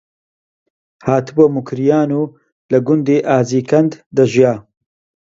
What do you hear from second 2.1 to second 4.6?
و لە گوندی ئاجیکەند دەژیا